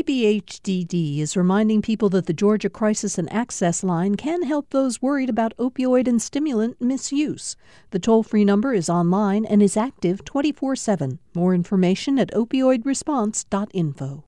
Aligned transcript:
GPHDD 0.00 1.18
is 1.18 1.36
reminding 1.36 1.82
people 1.82 2.08
that 2.08 2.24
the 2.24 2.32
Georgia 2.32 2.70
Crisis 2.70 3.18
and 3.18 3.30
Access 3.30 3.84
Line 3.84 4.14
can 4.14 4.44
help 4.44 4.70
those 4.70 5.02
worried 5.02 5.28
about 5.28 5.54
opioid 5.58 6.08
and 6.08 6.22
stimulant 6.22 6.80
misuse. 6.80 7.54
The 7.90 7.98
toll 7.98 8.22
free 8.22 8.46
number 8.46 8.72
is 8.72 8.88
online 8.88 9.44
and 9.44 9.62
is 9.62 9.76
active 9.76 10.24
24 10.24 10.74
7. 10.76 11.18
More 11.34 11.54
information 11.54 12.18
at 12.18 12.30
opioidresponse.info. 12.32 14.24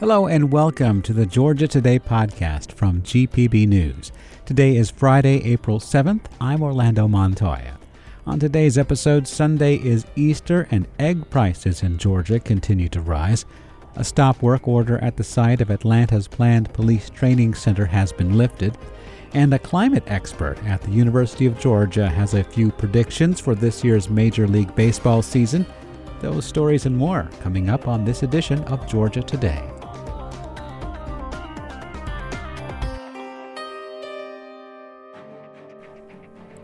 Hello 0.00 0.26
and 0.26 0.50
welcome 0.50 1.02
to 1.02 1.12
the 1.12 1.26
Georgia 1.26 1.68
Today 1.68 2.00
podcast 2.00 2.72
from 2.72 3.02
GPB 3.02 3.68
News. 3.68 4.10
Today 4.46 4.74
is 4.76 4.90
Friday, 4.90 5.44
April 5.44 5.78
7th. 5.78 6.24
I'm 6.40 6.60
Orlando 6.60 7.06
Montoya. 7.06 7.79
On 8.26 8.38
today's 8.38 8.76
episode, 8.76 9.26
Sunday 9.26 9.76
is 9.76 10.04
Easter 10.14 10.68
and 10.70 10.86
egg 10.98 11.30
prices 11.30 11.82
in 11.82 11.96
Georgia 11.96 12.38
continue 12.38 12.88
to 12.90 13.00
rise. 13.00 13.46
A 13.96 14.04
stop 14.04 14.42
work 14.42 14.68
order 14.68 14.98
at 14.98 15.16
the 15.16 15.24
site 15.24 15.62
of 15.62 15.70
Atlanta's 15.70 16.28
planned 16.28 16.70
police 16.74 17.08
training 17.08 17.54
center 17.54 17.86
has 17.86 18.12
been 18.12 18.36
lifted. 18.36 18.76
And 19.32 19.54
a 19.54 19.58
climate 19.58 20.04
expert 20.06 20.62
at 20.64 20.82
the 20.82 20.90
University 20.90 21.46
of 21.46 21.58
Georgia 21.58 22.08
has 22.10 22.34
a 22.34 22.44
few 22.44 22.70
predictions 22.70 23.40
for 23.40 23.54
this 23.54 23.82
year's 23.82 24.10
Major 24.10 24.46
League 24.46 24.74
Baseball 24.74 25.22
season. 25.22 25.64
Those 26.20 26.44
stories 26.44 26.84
and 26.84 26.96
more 26.96 27.30
coming 27.40 27.70
up 27.70 27.88
on 27.88 28.04
this 28.04 28.22
edition 28.22 28.62
of 28.64 28.86
Georgia 28.86 29.22
Today. 29.22 29.69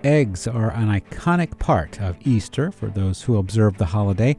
Eggs 0.07 0.47
are 0.47 0.71
an 0.71 0.87
iconic 0.87 1.59
part 1.59 2.01
of 2.01 2.17
Easter 2.25 2.71
for 2.71 2.87
those 2.87 3.23
who 3.23 3.39
observe 3.39 3.77
the 3.77 3.87
holiday, 3.87 4.37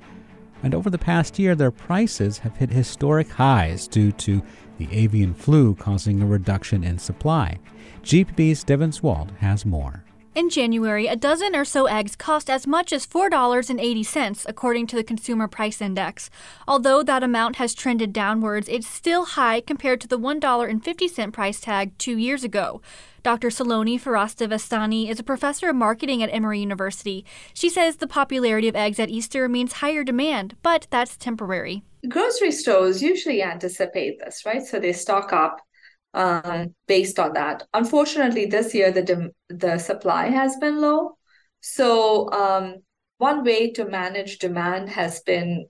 and 0.64 0.74
over 0.74 0.90
the 0.90 0.98
past 0.98 1.38
year, 1.38 1.56
their 1.56 1.72
prices 1.72 2.38
have 2.38 2.56
hit 2.56 2.70
historic 2.70 3.30
highs 3.32 3.86
due 3.86 4.14
to 4.14 4.42
the 4.78 4.88
avian 4.94 5.34
flu 5.34 5.76
causing 5.76 6.22
a 6.22 6.26
reduction 6.26 6.86
in 6.86 6.98
supply. 6.98 7.60
GPB's 8.02 8.64
Devin 8.64 8.92
Swald 8.92 9.36
has 9.40 9.66
more. 9.66 10.06
In 10.38 10.52
January, 10.52 11.08
a 11.08 11.16
dozen 11.16 11.56
or 11.56 11.66
so 11.66 11.88
eggs 11.88 12.16
cost 12.16 12.48
as 12.48 12.68
much 12.68 12.94
as 12.94 13.08
$4.80, 13.08 14.46
according 14.48 14.86
to 14.86 14.96
the 14.96 15.04
Consumer 15.04 15.48
Price 15.48 15.82
Index. 15.82 16.30
Although 16.68 17.02
that 17.02 17.24
amount 17.24 17.56
has 17.56 17.74
trended 17.74 18.14
downwards, 18.14 18.70
it's 18.70 18.86
still 18.86 19.26
high 19.26 19.62
compared 19.62 20.00
to 20.02 20.08
the 20.08 20.20
$1.50 20.20 21.34
price 21.34 21.60
tag 21.60 21.98
two 21.98 22.20
years 22.20 22.44
ago. 22.44 22.84
Dr. 23.24 23.48
Saloni 23.48 24.00
Farasta 24.00 25.10
is 25.10 25.20
a 25.20 25.24
professor 25.24 25.70
of 25.70 25.76
marketing 25.76 26.22
at 26.22 26.32
Emory 26.32 26.60
University. 26.60 27.26
She 27.56 27.68
says 27.68 27.96
the 27.96 28.06
popularity 28.06 28.68
of 28.68 28.76
eggs 28.76 29.00
at 29.00 29.10
Easter 29.10 29.50
means 29.50 29.74
higher 29.74 30.04
demand, 30.04 30.56
but 30.62 30.86
that's 30.92 31.18
temporary. 31.18 31.82
Grocery 32.08 32.52
stores 32.52 33.02
usually 33.02 33.42
anticipate 33.42 34.20
this, 34.20 34.46
right? 34.46 34.64
So 34.64 34.80
they 34.80 34.94
stock 34.94 35.34
up 35.34 35.67
um, 36.18 36.74
based 36.88 37.20
on 37.20 37.34
that. 37.34 37.64
Unfortunately, 37.74 38.48
this 38.48 38.74
year 38.74 38.92
the 38.92 39.04
dem- 39.04 39.32
the 39.50 39.78
supply 39.78 40.28
has 40.28 40.58
been 40.58 40.82
low. 40.82 41.18
So 41.62 42.30
um, 42.32 42.78
one 43.20 43.44
way 43.44 43.72
to 43.74 43.86
manage 43.86 44.40
demand 44.40 44.90
has 44.90 45.22
been 45.22 45.68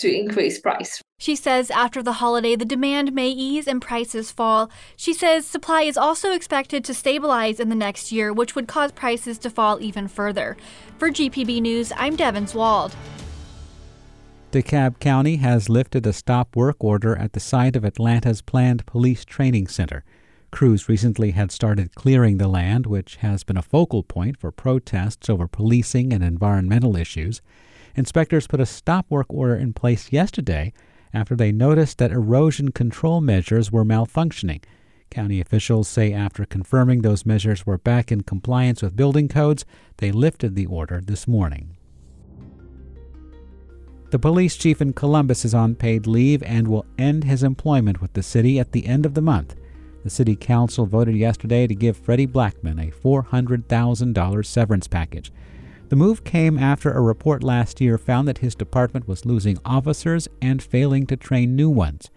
to 0.00 0.14
increase 0.14 0.60
price. 0.60 1.00
She 1.18 1.34
says 1.36 1.70
after 1.70 2.02
the 2.02 2.14
holiday, 2.14 2.56
the 2.56 2.64
demand 2.64 3.12
may 3.12 3.28
ease 3.28 3.66
and 3.66 3.80
prices 3.80 4.30
fall. 4.30 4.70
She 4.96 5.12
says 5.12 5.46
supply 5.46 5.82
is 5.82 5.96
also 5.96 6.32
expected 6.32 6.84
to 6.84 6.94
stabilize 6.94 7.58
in 7.58 7.68
the 7.70 7.74
next 7.74 8.12
year, 8.12 8.32
which 8.32 8.54
would 8.54 8.68
cause 8.68 8.92
prices 8.92 9.38
to 9.38 9.50
fall 9.50 9.80
even 9.80 10.08
further. 10.08 10.56
For 10.98 11.10
GPB 11.10 11.60
News, 11.60 11.92
I'm 11.96 12.16
Devin 12.16 12.46
Swald. 12.46 12.94
DeKalb 14.52 14.98
County 14.98 15.36
has 15.36 15.68
lifted 15.68 16.04
a 16.08 16.12
stop 16.12 16.56
work 16.56 16.82
order 16.82 17.14
at 17.16 17.34
the 17.34 17.38
site 17.38 17.76
of 17.76 17.84
Atlanta's 17.84 18.42
planned 18.42 18.84
police 18.84 19.24
training 19.24 19.68
center. 19.68 20.02
Crews 20.50 20.88
recently 20.88 21.30
had 21.30 21.52
started 21.52 21.94
clearing 21.94 22.38
the 22.38 22.48
land, 22.48 22.84
which 22.84 23.14
has 23.16 23.44
been 23.44 23.56
a 23.56 23.62
focal 23.62 24.02
point 24.02 24.36
for 24.36 24.50
protests 24.50 25.30
over 25.30 25.46
policing 25.46 26.12
and 26.12 26.24
environmental 26.24 26.96
issues. 26.96 27.40
Inspectors 27.94 28.48
put 28.48 28.58
a 28.58 28.66
stop 28.66 29.06
work 29.08 29.26
order 29.28 29.54
in 29.54 29.72
place 29.72 30.10
yesterday 30.10 30.72
after 31.14 31.36
they 31.36 31.52
noticed 31.52 31.98
that 31.98 32.10
erosion 32.10 32.72
control 32.72 33.20
measures 33.20 33.70
were 33.70 33.84
malfunctioning. 33.84 34.64
County 35.10 35.40
officials 35.40 35.86
say 35.86 36.12
after 36.12 36.44
confirming 36.44 37.02
those 37.02 37.24
measures 37.24 37.66
were 37.66 37.78
back 37.78 38.10
in 38.10 38.22
compliance 38.22 38.82
with 38.82 38.96
building 38.96 39.28
codes, 39.28 39.64
they 39.98 40.10
lifted 40.10 40.56
the 40.56 40.66
order 40.66 41.00
this 41.00 41.28
morning. 41.28 41.76
The 44.10 44.18
police 44.18 44.56
chief 44.56 44.82
in 44.82 44.92
Columbus 44.92 45.44
is 45.44 45.54
on 45.54 45.76
paid 45.76 46.08
leave 46.08 46.42
and 46.42 46.66
will 46.66 46.84
end 46.98 47.22
his 47.22 47.44
employment 47.44 48.00
with 48.00 48.12
the 48.14 48.24
city 48.24 48.58
at 48.58 48.72
the 48.72 48.86
end 48.86 49.06
of 49.06 49.14
the 49.14 49.22
month. 49.22 49.54
The 50.02 50.10
city 50.10 50.34
council 50.34 50.84
voted 50.84 51.14
yesterday 51.14 51.68
to 51.68 51.74
give 51.76 51.96
Freddie 51.96 52.26
Blackmon 52.26 52.88
a 52.88 52.90
$400,000 52.90 54.46
severance 54.46 54.88
package. 54.88 55.30
The 55.90 55.96
move 55.96 56.24
came 56.24 56.58
after 56.58 56.90
a 56.90 57.00
report 57.00 57.44
last 57.44 57.80
year 57.80 57.98
found 57.98 58.26
that 58.26 58.38
his 58.38 58.56
department 58.56 59.06
was 59.06 59.26
losing 59.26 59.58
officers 59.64 60.26
and 60.42 60.60
failing 60.60 61.06
to 61.06 61.16
train 61.16 61.54
new 61.54 61.70
ones. 61.70 62.10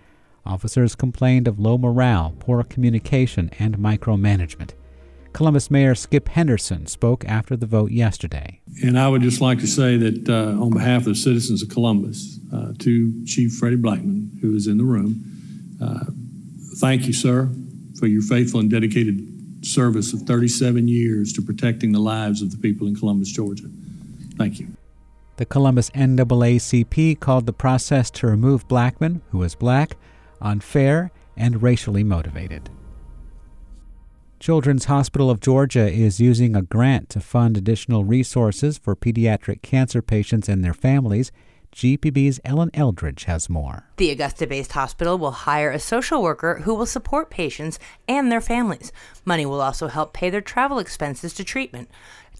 Officers 0.47 0.95
complained 0.95 1.47
of 1.47 1.59
low 1.59 1.77
morale, 1.77 2.33
poor 2.39 2.63
communication, 2.63 3.51
and 3.59 3.77
micromanagement. 3.77 4.71
Columbus 5.33 5.71
Mayor 5.71 5.95
Skip 5.95 6.29
Henderson 6.29 6.85
spoke 6.85 7.25
after 7.25 7.55
the 7.55 7.66
vote 7.66 7.91
yesterday. 7.91 8.61
And 8.83 8.97
I 8.97 9.09
would 9.09 9.21
just 9.21 9.41
like 9.41 9.59
to 9.59 9.67
say 9.67 9.97
that 9.97 10.29
uh, 10.29 10.61
on 10.61 10.69
behalf 10.71 11.01
of 11.01 11.05
the 11.05 11.16
citizens 11.16 11.61
of 11.61 11.69
Columbus, 11.69 12.39
uh, 12.53 12.73
to 12.79 13.25
Chief 13.25 13.53
Freddie 13.53 13.77
Blackmon, 13.77 14.39
who 14.39 14.55
is 14.55 14.67
in 14.67 14.77
the 14.77 14.83
room, 14.83 15.23
uh, 15.81 16.05
thank 16.77 17.07
you, 17.07 17.13
sir, 17.13 17.49
for 17.99 18.07
your 18.07 18.21
faithful 18.21 18.59
and 18.59 18.69
dedicated 18.69 19.66
service 19.66 20.13
of 20.13 20.21
37 20.21 20.88
years 20.88 21.33
to 21.33 21.41
protecting 21.41 21.91
the 21.91 22.00
lives 22.00 22.41
of 22.41 22.51
the 22.51 22.57
people 22.57 22.88
in 22.88 22.95
Columbus, 22.95 23.31
Georgia. 23.31 23.67
Thank 24.38 24.59
you. 24.59 24.67
The 25.38 25.45
Columbus 25.45 25.89
NAACP 25.91 27.19
called 27.19 27.47
the 27.47 27.53
process 27.53 28.11
to 28.11 28.27
remove 28.27 28.67
Blackmon, 28.67 29.21
who 29.31 29.41
is 29.41 29.55
black, 29.55 29.97
unfair 30.41 31.11
and 31.35 31.63
racially 31.63 32.03
motivated. 32.03 32.69
Children's 34.43 34.85
Hospital 34.85 35.29
of 35.29 35.39
Georgia 35.39 35.89
is 35.89 36.19
using 36.19 36.53
a 36.53 36.61
grant 36.61 37.07
to 37.11 37.21
fund 37.21 37.55
additional 37.55 38.03
resources 38.03 38.77
for 38.77 38.93
pediatric 38.93 39.61
cancer 39.61 40.01
patients 40.01 40.49
and 40.49 40.61
their 40.61 40.73
families. 40.73 41.31
GPB's 41.73 42.41
Ellen 42.43 42.69
Eldridge 42.73 43.23
has 43.23 43.49
more. 43.49 43.85
The 43.95 44.11
Augusta 44.11 44.45
based 44.45 44.73
hospital 44.73 45.17
will 45.17 45.31
hire 45.31 45.71
a 45.71 45.79
social 45.79 46.21
worker 46.21 46.59
who 46.65 46.75
will 46.75 46.85
support 46.85 47.29
patients 47.29 47.79
and 48.05 48.29
their 48.29 48.41
families. 48.41 48.91
Money 49.23 49.45
will 49.45 49.61
also 49.61 49.87
help 49.87 50.11
pay 50.11 50.29
their 50.29 50.41
travel 50.41 50.77
expenses 50.77 51.33
to 51.35 51.45
treatment. 51.45 51.89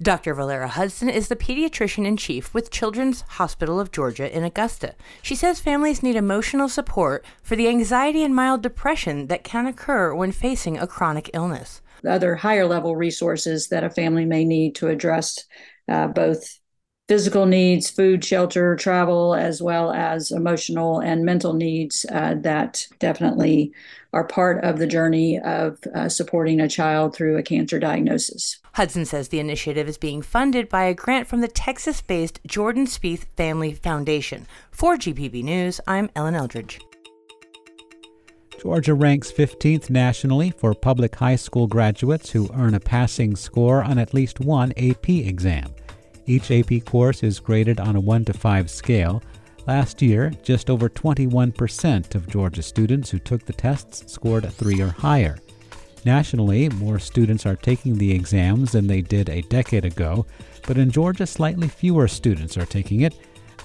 Dr. 0.02 0.34
Valera 0.34 0.68
Hudson 0.68 1.08
is 1.08 1.30
the 1.30 1.38
pediatrician 1.38 2.06
in 2.06 2.18
chief 2.18 2.54
with 2.54 2.70
Children's 2.70 3.22
Hospital 3.22 3.80
of 3.80 3.94
Georgia 3.94 4.36
in 4.36 4.44
Augusta. 4.44 4.96
She 5.22 5.36
says 5.36 5.62
families 5.62 6.04
need 6.04 6.18
emotional 6.18 6.68
support 6.68 7.24
for 7.42 7.56
the 7.56 7.70
anxiety 7.70 8.24
and 8.24 8.36
mild 8.36 8.62
depression 8.62 9.28
that 9.28 9.46
can 9.46 9.68
occur 9.68 10.14
when 10.14 10.34
facing 10.34 10.78
a 10.78 10.86
chronic 10.86 11.30
illness 11.34 11.82
other 12.06 12.36
higher 12.36 12.66
level 12.66 12.96
resources 12.96 13.68
that 13.70 13.84
a 13.84 13.90
family 13.90 14.26
may 14.26 14.46
need 14.46 14.76
to 14.76 14.88
address 14.88 15.44
uh, 15.88 16.08
both 16.08 16.60
physical 17.08 17.46
needs, 17.46 17.90
food, 17.90 18.24
shelter, 18.24 18.76
travel, 18.76 19.36
as 19.36 19.62
well 19.62 19.92
as 19.92 20.32
emotional 20.32 21.00
and 21.00 21.26
mental 21.26 21.54
needs 21.54 22.06
uh, 22.12 22.36
that 22.40 22.88
definitely 23.00 23.74
are 24.14 24.24
part 24.24 24.64
of 24.64 24.78
the 24.78 24.88
journey 24.88 25.40
of 25.40 25.80
uh, 25.96 26.08
supporting 26.08 26.62
a 26.62 26.70
child 26.70 27.16
through 27.16 27.38
a 27.38 27.44
cancer 27.44 27.80
diagnosis. 27.80 28.60
Hudson 28.74 29.06
says 29.06 29.28
the 29.28 29.40
initiative 29.40 29.88
is 29.88 29.98
being 29.98 30.22
funded 30.22 30.70
by 30.70 30.86
a 30.86 30.94
grant 30.94 31.28
from 31.28 31.42
the 31.42 31.48
Texas 31.48 32.02
based 32.02 32.40
Jordan 32.48 32.86
Spieth 32.86 33.26
Family 33.36 33.74
Foundation. 33.74 34.48
For 34.72 34.96
GPB 34.96 35.44
News, 35.44 35.82
I'm 35.88 36.10
Ellen 36.16 36.36
Eldridge. 36.36 36.80
Georgia 38.64 38.94
ranks 38.94 39.30
15th 39.30 39.90
nationally 39.90 40.50
for 40.50 40.74
public 40.74 41.14
high 41.16 41.36
school 41.36 41.68
graduates 41.68 42.30
who 42.32 42.50
earn 42.54 42.76
a 42.76 42.80
passing 42.80 43.36
score 43.36 43.84
on 43.84 43.98
at 43.98 44.14
least 44.14 44.40
one 44.40 44.72
AP 44.78 45.10
exam. 45.10 45.70
Each 46.28 46.50
AP 46.50 46.86
course 46.86 47.24
is 47.24 47.42
graded 47.42 47.82
on 47.82 47.98
a 47.98 48.00
1 48.00 48.24
to 48.24 48.34
5 48.34 48.72
scale. 48.72 49.22
Last 49.68 50.02
year, 50.02 50.32
just 50.44 50.70
over 50.70 50.88
21% 50.88 52.16
of 52.16 52.30
Georgia 52.30 52.62
students 52.62 53.10
who 53.10 53.20
took 53.20 53.46
the 53.46 53.52
tests 53.52 54.10
scored 54.10 54.46
a 54.46 54.50
3 54.50 54.80
or 54.82 54.88
higher. 54.88 55.38
Nationally, 56.06 56.70
more 56.70 57.00
students 57.00 57.46
are 57.46 57.58
taking 57.58 57.98
the 57.98 58.14
exams 58.14 58.72
than 58.72 58.88
they 58.88 59.02
did 59.02 59.28
a 59.28 59.42
decade 59.42 59.84
ago, 59.84 60.26
but 60.66 60.78
in 60.78 60.90
Georgia, 60.90 61.28
slightly 61.28 61.68
fewer 61.68 62.08
students 62.08 62.58
are 62.58 62.66
taking 62.66 63.02
it. 63.02 63.14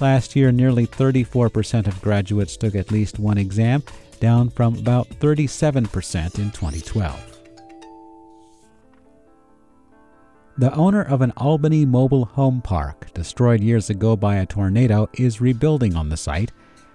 Last 0.01 0.35
year, 0.35 0.51
nearly 0.51 0.89
34% 0.89 1.87
of 1.87 2.03
graduates 2.03 2.57
took 2.57 2.75
at 2.75 2.91
least 2.91 3.21
one 3.21 3.39
exam, 3.39 3.85
down 4.21 4.51
from 4.51 4.77
about 4.77 5.09
37% 5.09 6.39
in 6.39 6.51
2012. 6.51 7.39
The 10.59 10.75
owner 10.75 11.03
of 11.03 11.23
an 11.23 11.33
Albany 11.37 11.85
mobile 11.85 12.25
home 12.25 12.61
park, 12.61 13.13
destroyed 13.15 13.63
years 13.63 13.91
ago 13.91 14.17
by 14.17 14.37
a 14.37 14.47
tornado, 14.47 15.09
is 15.15 15.41
rebuilding 15.41 15.95
on 15.95 16.09
the 16.09 16.17
site. 16.17 16.51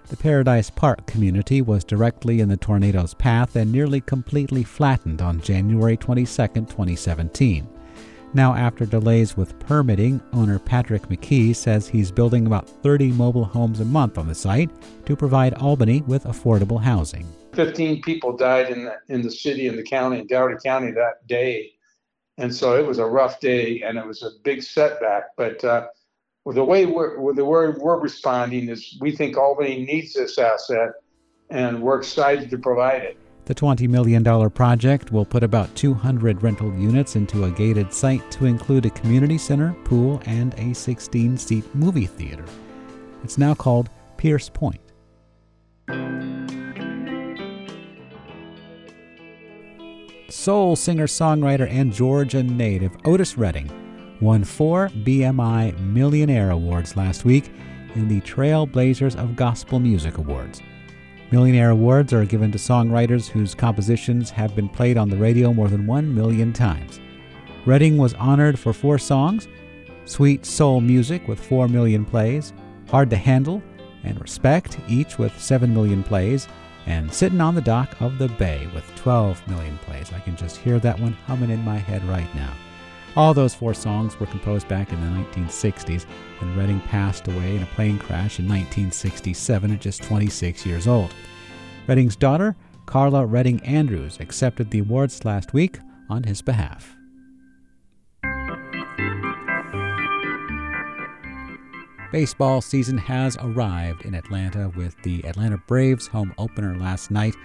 The 0.09 0.17
Paradise 0.17 0.69
Park 0.69 1.07
community 1.07 1.61
was 1.61 1.85
directly 1.85 2.41
in 2.41 2.49
the 2.49 2.57
tornado's 2.57 3.13
path 3.13 3.55
and 3.55 3.71
nearly 3.71 4.01
completely 4.01 4.63
flattened 4.63 5.21
on 5.21 5.39
January 5.39 5.95
22, 5.95 6.25
2017. 6.25 7.72
Now, 8.35 8.55
after 8.55 8.87
delays 8.87 9.37
with 9.37 9.59
permitting, 9.59 10.19
owner 10.33 10.57
Patrick 10.57 11.03
McKee 11.03 11.55
says 11.55 11.87
he's 11.87 12.11
building 12.11 12.47
about 12.47 12.67
30 12.67 13.11
mobile 13.11 13.45
homes 13.45 13.79
a 13.79 13.85
month 13.85 14.17
on 14.17 14.27
the 14.27 14.33
site 14.33 14.71
to 15.05 15.15
provide 15.15 15.53
Albany 15.53 16.01
with 16.07 16.23
affordable 16.23 16.81
housing. 16.81 17.27
15 17.53 18.01
people 18.01 18.35
died 18.35 18.71
in 18.71 18.85
the, 18.85 18.95
in 19.09 19.21
the 19.21 19.29
city 19.29 19.67
and 19.67 19.77
the 19.77 19.83
county, 19.83 20.17
in 20.17 20.25
Dougherty 20.25 20.57
County 20.63 20.91
that 20.91 21.27
day. 21.27 21.73
And 22.39 22.53
so 22.53 22.75
it 22.75 22.87
was 22.87 22.97
a 22.97 23.05
rough 23.05 23.39
day 23.39 23.83
and 23.83 23.99
it 23.99 24.05
was 24.05 24.23
a 24.23 24.31
big 24.43 24.63
setback. 24.63 25.25
But 25.37 25.63
uh, 25.63 25.87
the 26.47 26.63
way 26.63 26.87
we're, 26.87 27.35
the 27.35 27.45
way 27.45 27.67
we're 27.69 27.99
responding 27.99 28.69
is 28.69 28.97
we 28.99 29.15
think 29.15 29.37
Albany 29.37 29.85
needs 29.85 30.13
this 30.13 30.39
asset 30.39 30.93
and 31.51 31.83
we're 31.83 31.99
excited 31.99 32.49
to 32.49 32.57
provide 32.57 33.03
it. 33.03 33.17
The 33.45 33.55
$20 33.55 33.89
million 33.89 34.23
project 34.51 35.11
will 35.11 35.25
put 35.25 35.43
about 35.43 35.75
200 35.75 36.41
rental 36.41 36.73
units 36.75 37.17
into 37.17 37.43
a 37.43 37.51
gated 37.51 37.93
site 37.93 38.31
to 38.31 38.45
include 38.45 38.85
a 38.85 38.89
community 38.91 39.37
center, 39.37 39.75
pool, 39.83 40.21
and 40.25 40.53
a 40.57 40.73
16 40.73 41.37
seat 41.37 41.75
movie 41.75 42.05
theater. 42.05 42.45
It's 43.23 43.37
now 43.37 43.53
called 43.53 43.89
Pierce 44.15 44.47
Point. 44.49 44.79
Soul 50.29 50.75
singer 50.75 51.07
songwriter 51.07 51.69
and 51.69 51.93
Georgia 51.93 52.43
native 52.43 52.95
Otis 53.05 53.37
Redding 53.37 53.69
won 54.21 54.43
four 54.43 54.87
BMI 54.89 55.77
Millionaire 55.79 56.51
Awards 56.51 56.95
last 56.95 57.25
week 57.25 57.51
in 57.95 58.07
the 58.07 58.21
Trailblazers 58.21 59.15
of 59.15 59.35
Gospel 59.35 59.79
Music 59.79 60.17
Awards. 60.17 60.61
Millionaire 61.33 61.71
Awards 61.71 62.13
are 62.13 62.25
given 62.25 62.51
to 62.51 62.59
songwriters 62.59 63.27
whose 63.27 63.55
compositions 63.55 64.29
have 64.29 64.55
been 64.55 64.69
played 64.69 64.97
on 64.97 65.09
the 65.09 65.17
radio 65.17 65.51
more 65.51 65.67
than 65.67 65.87
one 65.87 66.13
million 66.13 66.53
times. 66.53 66.99
Redding 67.65 67.97
was 67.97 68.13
honored 68.13 68.59
for 68.59 68.71
four 68.71 68.99
songs 68.99 69.47
Sweet 70.05 70.45
Soul 70.45 70.79
Music 70.79 71.27
with 71.27 71.43
4 71.43 71.67
million 71.67 72.05
plays, 72.05 72.53
Hard 72.87 73.09
to 73.09 73.15
Handle, 73.15 73.63
and 74.03 74.21
Respect, 74.21 74.77
each 74.87 75.17
with 75.17 75.41
7 75.41 75.73
million 75.73 76.03
plays, 76.03 76.47
and 76.85 77.11
Sitting 77.11 77.41
on 77.41 77.55
the 77.55 77.61
Dock 77.61 77.99
of 77.99 78.19
the 78.19 78.27
Bay 78.27 78.69
with 78.75 78.85
12 78.97 79.47
million 79.47 79.79
plays. 79.79 80.13
I 80.13 80.19
can 80.19 80.35
just 80.35 80.57
hear 80.57 80.77
that 80.81 80.99
one 80.99 81.13
humming 81.13 81.49
in 81.49 81.61
my 81.61 81.79
head 81.79 82.03
right 82.03 82.29
now. 82.35 82.53
All 83.15 83.33
those 83.35 83.53
four 83.53 83.75
songs 83.75 84.19
were 84.19 84.25
composed 84.25 84.67
back 84.67 84.91
in 84.91 84.99
the 84.99 85.07
1960s, 85.07 86.05
and 86.41 86.57
Redding 86.57 86.79
passed 86.81 87.27
away 87.27 87.55
in 87.55 87.61
a 87.61 87.67
plane 87.67 87.99
crash 87.99 88.39
in 88.39 88.47
1967 88.47 89.71
at 89.71 89.79
just 89.79 90.01
26 90.01 90.65
years 90.65 90.87
old. 90.87 91.13
Redding's 91.87 92.15
daughter, 92.15 92.55
Karla 92.87 93.25
Redding 93.25 93.61
Andrews, 93.63 94.17
accepted 94.19 94.71
the 94.71 94.79
awards 94.79 95.23
last 95.25 95.53
week 95.53 95.77
on 96.09 96.23
his 96.23 96.41
behalf. 96.41 96.95
Baseball 102.11 102.61
season 102.61 102.97
has 102.97 103.37
arrived 103.41 104.05
in 104.05 104.13
Atlanta 104.13 104.69
with 104.75 104.95
the 105.03 105.23
Atlanta 105.25 105.57
Braves 105.67 106.07
home 106.07 106.33
opener 106.37 106.75
last 106.75 107.09
night. 107.09 107.35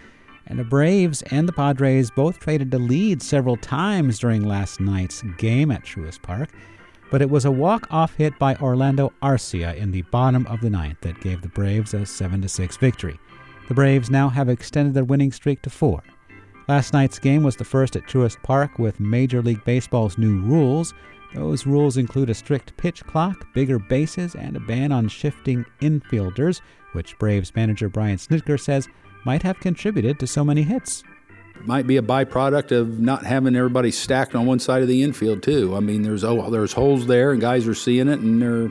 And 0.49 0.59
the 0.59 0.65
Braves 0.65 1.23
and 1.31 1.47
the 1.47 1.53
Padres 1.53 2.11
both 2.11 2.41
traded 2.41 2.71
the 2.71 2.79
lead 2.79 3.23
several 3.23 3.57
times 3.57 4.19
during 4.19 4.43
last 4.43 4.81
night's 4.81 5.23
game 5.37 5.71
at 5.71 5.85
Truist 5.85 6.23
Park. 6.23 6.51
But 7.11 7.23
it 7.23 7.31
was 7.31 7.45
a 7.45 7.51
walk-off 7.51 8.15
hit 8.17 8.39
by 8.39 8.57
Orlando 8.57 9.13
Arcia 9.23 9.77
in 9.77 9.93
the 9.93 10.03
bottom 10.03 10.47
of 10.47 10.61
the 10.61 10.71
ninth 10.71 11.01
that 11.03 11.21
gave 11.21 11.41
the 11.43 11.49
Braves 11.49 11.95
a 11.95 11.99
7-6 11.99 12.79
victory. 12.79 13.19
The 13.69 13.75
Braves 13.75 14.11
now 14.11 14.29
have 14.29 14.49
extended 14.49 14.95
their 14.95 15.05
winning 15.05 15.33
streak 15.33 15.63
to 15.63 15.71
four. 15.71 16.03
Last 16.67 16.93
night's 16.93 17.19
game 17.19 17.43
was 17.43 17.57
the 17.57 17.65
first 17.65 17.97
at 17.97 18.05
Truist 18.05 18.43
Park 18.43 18.79
with 18.79 19.01
Major 19.01 19.41
League 19.41 19.65
Baseball's 19.65 20.19
new 20.19 20.41
rules, 20.41 20.93
those 21.35 21.67
rules 21.67 21.99
include 21.99 22.31
a 22.31 22.35
strict 22.35 22.77
pitch 22.77 23.05
clock, 23.05 23.53
bigger 23.53 23.79
bases, 23.79 24.35
and 24.35 24.57
a 24.57 24.61
ban 24.61 24.93
on 24.93 25.09
shifting 25.09 25.65
infielders, 25.81 26.61
which 26.93 27.19
Braves 27.19 27.55
manager 27.55 27.89
Brian 27.89 28.17
Snitker 28.17 28.59
says 28.59 28.89
might 29.25 29.43
have 29.43 29.61
contributed 29.61 30.19
to 30.21 30.27
so 30.27 30.45
many 30.45 30.63
hits. 30.63 31.03
Might 31.65 31.87
be 31.87 31.97
a 31.97 32.03
byproduct 32.03 32.71
of 32.73 33.01
not 33.01 33.25
having 33.27 33.57
everybody 33.57 33.91
stacked 33.91 34.35
on 34.35 34.47
one 34.47 34.61
side 34.61 34.83
of 34.83 34.89
the 34.89 35.03
infield 35.03 35.43
too. 35.43 35.75
I 35.75 35.81
mean, 35.81 36.03
there's 36.03 36.23
oh, 36.23 36.51
there's 36.51 36.73
holes 36.73 37.07
there, 37.07 37.33
and 37.33 37.41
guys 37.41 37.67
are 37.67 37.75
seeing 37.75 38.09
it, 38.09 38.21
and 38.21 38.41
they're 38.41 38.71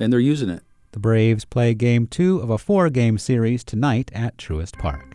and 0.00 0.12
they're 0.12 0.20
using 0.20 0.48
it. 0.48 0.62
The 0.92 1.00
Braves 1.00 1.44
play 1.44 1.74
Game 1.74 2.06
Two 2.06 2.38
of 2.38 2.50
a 2.50 2.58
four-game 2.58 3.18
series 3.18 3.62
tonight 3.64 4.10
at 4.14 4.36
Truist 4.38 4.78
Park. 4.78 5.14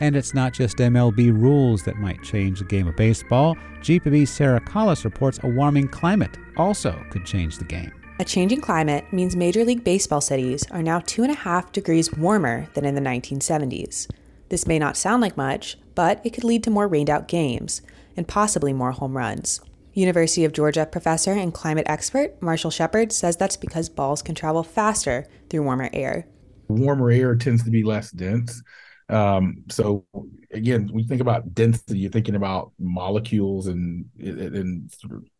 And 0.00 0.14
it's 0.14 0.32
not 0.32 0.52
just 0.52 0.76
MLB 0.76 1.32
rules 1.32 1.82
that 1.82 1.96
might 1.96 2.22
change 2.22 2.60
the 2.60 2.64
game 2.64 2.86
of 2.86 2.96
baseball. 2.96 3.56
GPB's 3.80 4.30
Sarah 4.30 4.60
Collis 4.60 5.04
reports 5.04 5.40
a 5.42 5.48
warming 5.48 5.88
climate 5.88 6.36
also 6.56 7.04
could 7.10 7.26
change 7.26 7.58
the 7.58 7.64
game. 7.64 7.92
A 8.20 8.24
changing 8.24 8.60
climate 8.60 9.04
means 9.12 9.36
Major 9.36 9.64
League 9.64 9.84
Baseball 9.84 10.20
cities 10.20 10.68
are 10.72 10.82
now 10.82 10.98
two 10.98 11.22
and 11.22 11.30
a 11.30 11.36
half 11.36 11.70
degrees 11.70 12.12
warmer 12.12 12.66
than 12.74 12.84
in 12.84 12.96
the 12.96 13.00
1970s. 13.00 14.10
This 14.48 14.66
may 14.66 14.76
not 14.76 14.96
sound 14.96 15.22
like 15.22 15.36
much, 15.36 15.78
but 15.94 16.20
it 16.24 16.30
could 16.30 16.42
lead 16.42 16.64
to 16.64 16.70
more 16.70 16.88
rained 16.88 17.08
out 17.08 17.28
games 17.28 17.80
and 18.16 18.26
possibly 18.26 18.72
more 18.72 18.90
home 18.90 19.16
runs. 19.16 19.60
University 19.94 20.44
of 20.44 20.52
Georgia 20.52 20.84
professor 20.84 21.30
and 21.30 21.54
climate 21.54 21.86
expert 21.88 22.42
Marshall 22.42 22.72
Shepherd 22.72 23.12
says 23.12 23.36
that's 23.36 23.56
because 23.56 23.88
balls 23.88 24.20
can 24.20 24.34
travel 24.34 24.64
faster 24.64 25.24
through 25.48 25.62
warmer 25.62 25.88
air. 25.92 26.26
Warmer 26.66 27.12
air 27.12 27.36
tends 27.36 27.62
to 27.62 27.70
be 27.70 27.84
less 27.84 28.10
dense, 28.10 28.64
um, 29.10 29.64
so 29.70 30.04
again, 30.52 30.88
when 30.88 31.00
you 31.00 31.08
think 31.08 31.20
about 31.20 31.54
density, 31.54 31.98
you're 31.98 32.10
thinking 32.10 32.34
about 32.34 32.72
molecules 32.78 33.66
and 33.66 34.04
in 34.18 34.88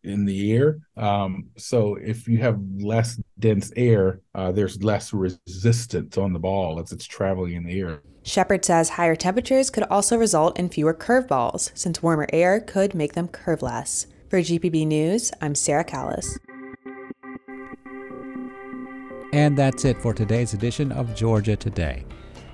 in 0.03 0.25
the 0.25 0.53
air. 0.53 0.79
Um, 0.97 1.49
so 1.57 1.97
if 1.97 2.27
you 2.27 2.39
have 2.39 2.59
less 2.79 3.21
dense 3.39 3.71
air, 3.77 4.21
uh, 4.35 4.53
there's 4.53 4.83
less 4.83 5.13
resistance 5.13 6.17
on 6.17 6.33
the 6.33 6.39
ball 6.39 6.81
as 6.81 6.93
it's 6.93 7.07
traveling 7.07 7.55
in 7.55 7.65
the 7.65 7.79
air. 7.79 8.03
Shepherd 8.23 8.65
says 8.65 8.91
higher 8.91 9.17
temperatures 9.17 9.71
could 9.71 9.85
also 9.85 10.17
result 10.17 10.59
in 10.59 10.69
fewer 10.69 10.95
curveballs, 10.95 11.71
since 11.75 12.03
warmer 12.03 12.27
air 12.33 12.61
could 12.61 12.95
make 12.95 13.15
them 13.15 13.29
curve 13.29 13.63
less. 13.63 14.07
For 14.29 14.41
GPB 14.41 14.87
News, 14.87 15.33
I'm 15.41 15.55
Sarah 15.55 15.85
Callis. 15.85 16.39
And 19.33 19.57
that's 19.57 19.85
it 19.85 20.01
for 20.01 20.13
today's 20.13 20.53
edition 20.55 20.91
of 20.93 21.15
Georgia 21.15 21.57
Today. 21.57 22.05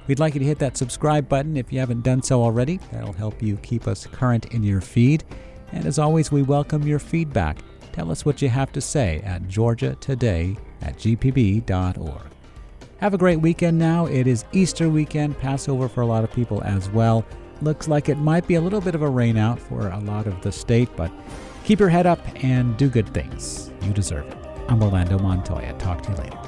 We'd 0.07 0.19
like 0.19 0.35
you 0.35 0.41
to 0.41 0.47
hit 0.47 0.59
that 0.59 0.77
subscribe 0.77 1.29
button 1.29 1.57
if 1.57 1.73
you 1.73 1.81
haven't 1.81 2.03
done 2.03 2.23
so 2.23 2.43
already. 2.43 2.79
That'll 2.93 3.13
help 3.13 3.43
you 3.43 3.57
keep 3.59 3.89
us 3.89 4.07
current 4.07 4.47
in 4.53 4.63
your 4.63 4.81
feed. 4.81 5.25
And 5.73 5.87
as 5.87 5.99
always, 5.99 6.31
we 6.31 6.43
welcome 6.43 6.87
your 6.87 6.99
feedback. 6.99 7.59
Tell 7.93 8.11
us 8.11 8.25
what 8.25 8.43
you 8.43 8.49
have 8.49 8.73
to 8.73 8.81
say 8.81 9.21
at 9.25 9.45
georgiatoday 9.45 10.59
at 10.83 10.97
gpb.org. 10.99 12.23
Have 12.99 13.15
a 13.15 13.19
great 13.19 13.41
weekend 13.41 13.79
now. 13.79 14.07
It 14.07 14.27
is 14.27 14.45
Easter 14.53 14.89
weekend, 14.89 15.39
Passover 15.39 15.89
for 15.89 16.03
a 16.03 16.07
lot 16.07 16.25
of 16.25 16.33
people 16.33 16.63
as 16.65 16.89
well. 16.91 17.25
Looks 17.63 17.89
like 17.89 18.09
it 18.09 18.19
might 18.19 18.47
be 18.47 18.57
a 18.57 18.61
little 18.61 18.81
bit 18.81 18.95
of 18.95 19.03
a 19.03 19.09
rain 19.09 19.37
out 19.37 19.59
for 19.59 19.89
a 19.89 19.99
lot 20.01 20.27
of 20.27 20.41
the 20.43 20.53
state, 20.53 20.89
but 20.97 21.11
keep 21.65 21.81
your 21.81 21.89
head 21.89 22.07
up 22.07 22.21
and 22.43 22.77
do 22.77 22.89
good 22.89 23.13
things. 23.15 23.71
You 23.83 23.93
deserve 23.93 24.27
it. 24.27 24.37
I'm 24.69 24.83
Orlando 24.83 25.19
Montoya. 25.19 25.73
Talk 25.75 26.03
to 26.03 26.11
you 26.11 26.17
later. 26.19 26.44